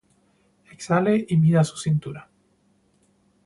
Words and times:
exhale 0.71 1.27
y 1.29 1.37
mida 1.37 1.63
su 1.63 1.77
cintura 1.77 2.27